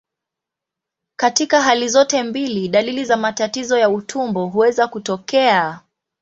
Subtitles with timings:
[1.15, 5.79] Katika hali zote mbili, dalili za matatizo ya utumbo huweza kutokea.